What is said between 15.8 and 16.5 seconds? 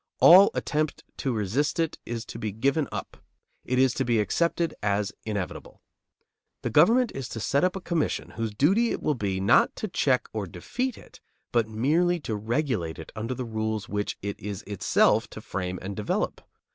and develop.